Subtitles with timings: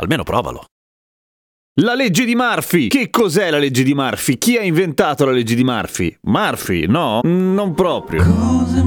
[0.00, 0.64] Almeno provalo.
[1.82, 2.88] La legge di Murphy!
[2.88, 4.38] Che cos'è la legge di Murphy?
[4.38, 6.16] Chi ha inventato la legge di Murphy?
[6.22, 6.86] Murphy?
[6.86, 8.24] No, non proprio.
[8.24, 8.82] Cose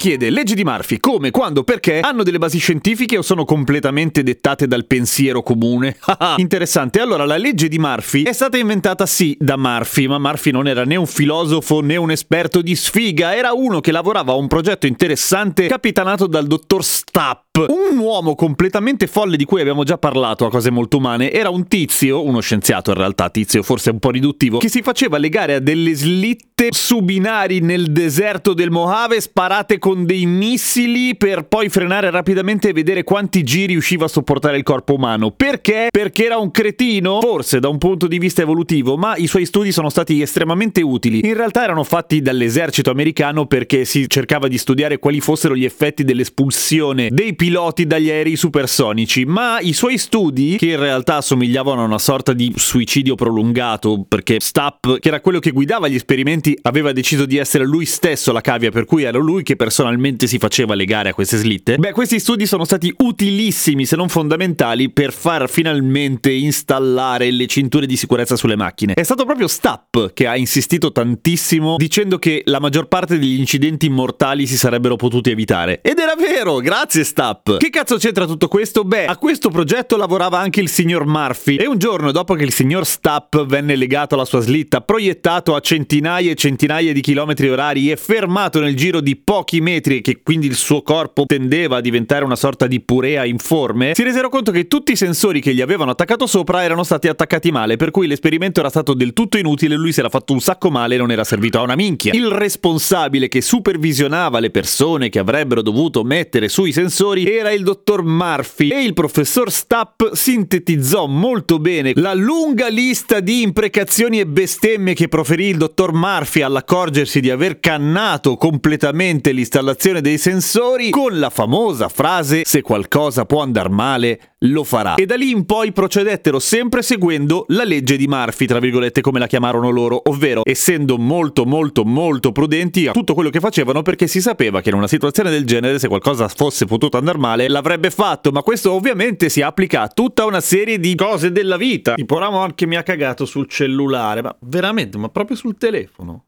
[0.00, 2.00] chiede, legge di Murphy, come, quando, perché?
[2.00, 5.98] Hanno delle basi scientifiche o sono completamente dettate dal pensiero comune?
[6.38, 10.66] Interessante, allora la legge di Murphy è stata inventata sì da Murphy, ma Murphy non
[10.66, 14.48] era né un filosofo né un esperto di sfiga, era uno che lavorava a un
[14.48, 20.46] progetto interessante capitanato dal dottor Stapp, un uomo completamente folle di cui abbiamo già parlato
[20.46, 24.10] a cose molto umane, era un tizio, uno scienziato in realtà, tizio forse un po'
[24.10, 29.78] riduttivo, che si faceva legare a delle slitte su binari nel deserto del Mojave sparate
[29.78, 34.62] con dei missili per poi frenare rapidamente e vedere quanti giri riusciva a sopportare il
[34.62, 35.30] corpo umano.
[35.30, 35.88] Perché?
[35.90, 37.20] Perché era un cretino?
[37.20, 41.26] Forse da un punto di vista evolutivo, ma i suoi studi sono stati estremamente utili.
[41.26, 46.04] In realtà erano fatti dall'esercito americano perché si cercava di studiare quali fossero gli effetti
[46.04, 47.48] dell'espulsione dei piloti
[47.86, 52.52] dagli aerei supersonici, ma i suoi studi, che in realtà assomigliavano a una sorta di
[52.56, 57.64] suicidio prolungato, perché Stapp, che era quello che guidava gli esperimenti, aveva deciso di essere
[57.64, 61.36] lui stesso la cavia, per cui era lui che personalmente si faceva legare a queste
[61.36, 61.76] slitte.
[61.76, 67.86] Beh, questi studi sono stati utilissimi, se non fondamentali, per far finalmente installare le cinture
[67.86, 68.94] di sicurezza sulle macchine.
[68.94, 73.88] È stato proprio Stapp che ha insistito tantissimo dicendo che la maggior parte degli incidenti
[73.88, 75.80] mortali si sarebbero potuti evitare.
[75.82, 77.29] Ed era vero, grazie Stapp.
[77.58, 78.84] Che cazzo c'entra tutto questo?
[78.84, 82.52] Beh, a questo progetto lavorava anche il signor Murphy e un giorno dopo che il
[82.52, 87.90] signor Stapp venne legato alla sua slitta, proiettato a centinaia e centinaia di chilometri orari
[87.90, 91.80] e fermato nel giro di pochi metri e che quindi il suo corpo tendeva a
[91.80, 95.60] diventare una sorta di purea informe, si resero conto che tutti i sensori che gli
[95.60, 99.76] avevano attaccato sopra erano stati attaccati male, per cui l'esperimento era stato del tutto inutile,
[99.76, 102.12] lui si era fatto un sacco male e non era servito a una minchia.
[102.14, 108.02] Il responsabile che supervisionava le persone che avrebbero dovuto mettere sui sensori era il dottor
[108.02, 114.94] Murphy e il professor Stapp sintetizzò molto bene la lunga lista di imprecazioni e bestemmie
[114.94, 121.30] che proferì il dottor Murphy all'accorgersi di aver cannato completamente l'installazione dei sensori con la
[121.30, 124.94] famosa frase se qualcosa può andar male lo farà.
[124.94, 129.18] E da lì in poi procedettero sempre seguendo la legge di Murphy, tra virgolette come
[129.18, 134.06] la chiamarono loro, ovvero essendo molto molto molto prudenti a tutto quello che facevano perché
[134.06, 137.90] si sapeva che in una situazione del genere se qualcosa fosse potuto andare male l'avrebbe
[137.90, 141.94] fatto, ma questo ovviamente si applica a tutta una serie di cose della vita.
[141.94, 146.24] Tipo Ramon che mi ha cagato sul cellulare, ma veramente, ma proprio sul telefono.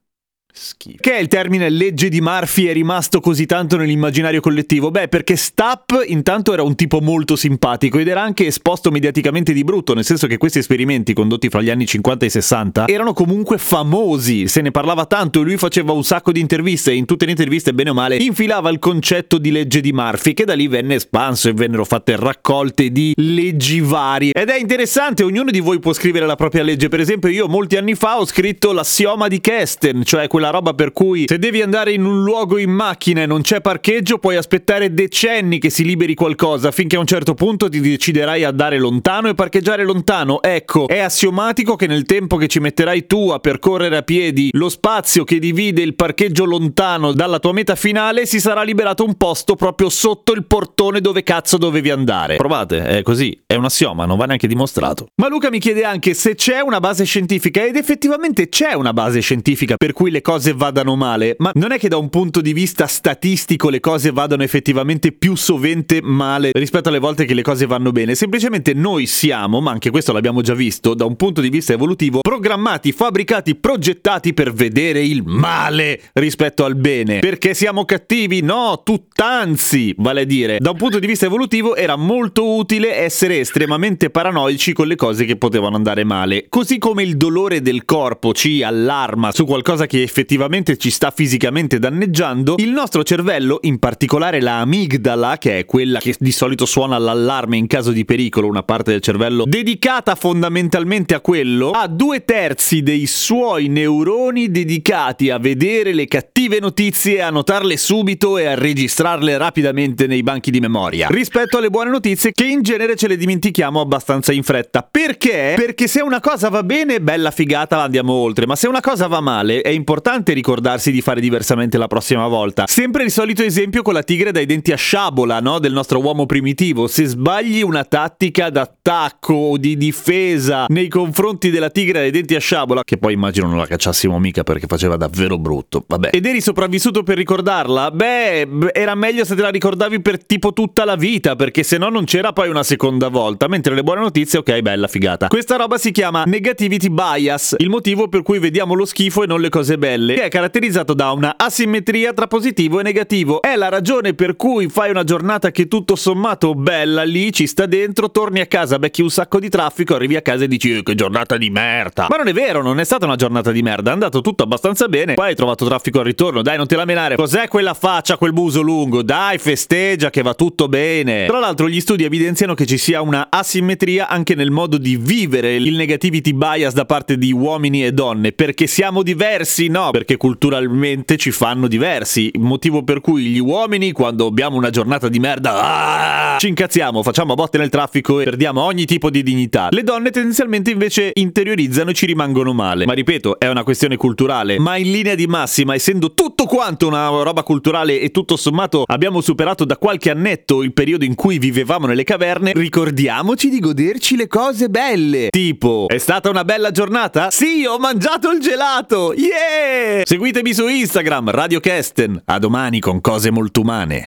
[0.55, 0.99] Schifo.
[1.01, 4.91] Che il termine legge di Murphy è rimasto così tanto nell'immaginario collettivo?
[4.91, 9.65] Beh, perché Stapp intanto era un tipo molto simpatico ed era anche esposto mediaticamente di
[9.65, 13.57] brutto, nel senso che questi esperimenti condotti fra gli anni 50 e 60 erano comunque
[13.57, 17.25] famosi, se ne parlava tanto e lui faceva un sacco di interviste e in tutte
[17.25, 20.69] le interviste, bene o male, infilava il concetto di legge di Murphy, che da lì
[20.69, 24.33] venne espanso e vennero fatte raccolte di leggi varie.
[24.33, 27.79] Ed è interessante, ognuno di voi può scrivere la propria legge, per esempio io molti
[27.79, 31.93] anni fa ho scritto l'assioma di Kesten, cioè quella roba per cui se devi andare
[31.93, 36.15] in un luogo in macchina e non c'è parcheggio, puoi aspettare decenni che si liberi
[36.15, 40.43] qualcosa finché a un certo punto ti deciderai a andare lontano e parcheggiare lontano.
[40.43, 44.69] Ecco, è assiomatico che nel tempo che ci metterai tu a percorrere a piedi lo
[44.69, 49.55] spazio che divide il parcheggio lontano dalla tua meta finale si sarà liberato un posto
[49.55, 52.37] proprio sotto il portone dove cazzo dovevi andare.
[52.37, 55.07] Provate, è così, è un assioma, non va neanche dimostrato.
[55.17, 59.21] Ma Luca mi chiede anche se c'è una base scientifica ed effettivamente c'è una base
[59.21, 62.53] scientifica per cui le cose vadano male, ma non è che da un punto di
[62.53, 67.67] vista statistico le cose vadano effettivamente più sovente male rispetto alle volte che le cose
[67.67, 71.51] vanno bene, semplicemente noi siamo, ma anche questo l'abbiamo già visto, da un punto di
[71.51, 77.19] vista evolutivo, programmati, fabbricati, progettati per vedere il male rispetto al bene.
[77.19, 78.41] Perché siamo cattivi?
[78.41, 83.41] No, tutt'anzi, vale a dire, da un punto di vista evolutivo era molto utile essere
[83.41, 88.33] estremamente paranoici con le cose che potevano andare male, così come il dolore del corpo
[88.33, 93.79] ci allarma su qualcosa che effettivamente effettivamente ci sta fisicamente danneggiando, il nostro cervello, in
[93.79, 98.47] particolare la amigdala, che è quella che di solito suona l'allarme in caso di pericolo,
[98.47, 105.29] una parte del cervello dedicata fondamentalmente a quello, ha due terzi dei suoi neuroni dedicati
[105.31, 110.61] a vedere le cattive notizie, a notarle subito e a registrarle rapidamente nei banchi di
[110.61, 111.09] memoria.
[111.11, 114.87] Rispetto alle buone notizie che in genere ce le dimentichiamo abbastanza in fretta.
[114.89, 115.55] Perché?
[115.57, 119.21] Perché se una cosa va bene, bella figata, andiamo oltre, ma se una cosa va
[119.21, 122.65] male, è importante ricordarsi di fare diversamente la prossima volta.
[122.67, 125.59] Sempre il solito esempio con la tigre dai denti a sciabola, no?
[125.59, 126.87] Del nostro uomo primitivo.
[126.87, 132.41] Se sbagli una tattica d'attacco o di difesa nei confronti della tigre dai denti a
[132.41, 136.11] sciabola, che poi immagino non la cacciassimo mica perché faceva davvero brutto, vabbè.
[136.13, 137.91] Ed eri sopravvissuto per ricordarla?
[137.91, 141.89] Beh, era meglio se te la ricordavi per tipo tutta la vita, perché se no
[141.89, 143.49] non c'era poi una seconda volta.
[143.49, 145.29] Mentre le buone notizie, ok, bella figata.
[145.29, 149.41] Questa roba si chiama negativity bias, il motivo per cui vediamo lo schifo e non
[149.41, 153.41] le cose belle, che è caratterizzato da una asimmetria tra positivo e negativo.
[153.43, 157.67] È la ragione per cui fai una giornata che tutto sommato bella lì, ci sta
[157.67, 160.83] dentro, torni a casa, becchi un sacco di traffico, arrivi a casa e dici eh,
[160.83, 162.07] che giornata di merda.
[162.09, 164.89] Ma non è vero, non è stata una giornata di merda, è andato tutto abbastanza
[164.89, 165.15] bene.
[165.15, 167.17] Poi hai trovato traffico al ritorno, dai, non te la menare.
[167.17, 169.03] Cos'è quella faccia, quel muso lungo?
[169.03, 171.27] Dai, festeggia che va tutto bene.
[171.27, 175.55] Tra l'altro gli studi evidenziano che ci sia una asimmetria anche nel modo di vivere
[175.55, 181.19] il negativity bias da parte di uomini e donne, perché siamo diversi, no, perché culturalmente
[181.19, 186.39] ci fanno diversi, motivo per cui gli uomini quando abbiamo una giornata di merda ah,
[186.39, 189.69] ci incazziamo, facciamo botte nel traffico e perdiamo ogni tipo di dignità.
[189.71, 192.87] Le donne tendenzialmente invece interiorizzano e ci rimangono male.
[192.87, 197.09] Ma ripeto, è una questione culturale, ma in linea di massima, essendo tutto quanto una
[197.09, 201.87] roba culturale e tutto sommato abbiamo superato da qualche annetto il periodo in cui vivevamo
[201.87, 205.29] nelle caverne, ricordiamoci di goderci le cose belle.
[205.29, 207.31] Tipo, è stata una bella giornata?
[207.31, 209.13] Sì, ho mangiato il gelato!
[209.13, 209.82] Yeah!
[210.05, 212.23] Seguitemi su Instagram, Radio Kesten.
[212.25, 214.12] A domani con cose molto umane.